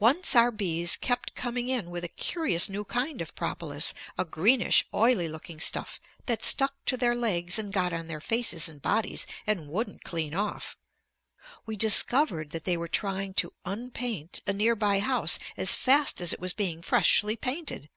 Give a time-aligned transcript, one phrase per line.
[0.00, 4.84] Once our bees kept coming in with a curious new kind of propolis; a greenish
[4.92, 9.28] oily looking stuff that stuck to their legs and got on their faces and bodies
[9.46, 10.76] and wouldn't clean off.
[11.66, 16.32] We discovered that they were trying to unpaint a near by house as fast as
[16.32, 17.88] it was being freshly painted!